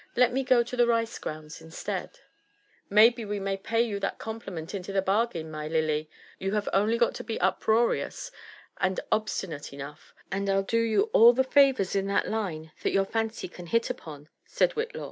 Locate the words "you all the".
10.79-11.43